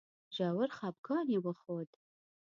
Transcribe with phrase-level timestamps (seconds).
[0.35, 1.89] ژور خپګان یې وښود.